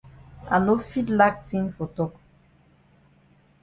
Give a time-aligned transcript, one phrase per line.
[0.53, 2.13] I no fit lack tin for tok.